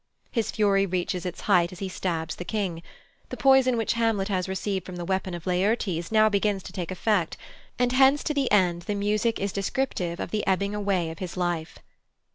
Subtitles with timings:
[0.31, 2.81] His fury reaches its height as he stabs the King.
[3.29, 6.89] The poison which Hamlet has received from the weapon of Laertes now begins to take
[6.89, 7.37] effect,
[7.77, 11.37] and hence to the end the music is descriptive of the ebbing away of his
[11.37, 11.77] life."